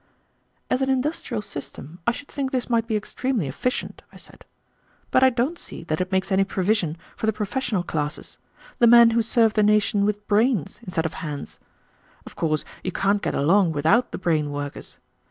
[0.67, 4.45] "As an industrial system, I should think this might be extremely efficient," I said,
[5.11, 8.39] "but I don't see that it makes any provision for the professional classes,
[8.79, 11.59] the men who serve the nation with brains instead of hands.
[12.25, 14.97] Of course you can't get along without the brain workers.